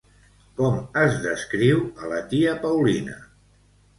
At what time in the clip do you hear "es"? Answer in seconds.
1.01-1.17